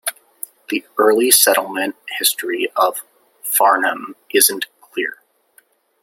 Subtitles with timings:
[0.69, 3.03] The early settlement history of
[3.43, 5.19] Farnham isn't clear.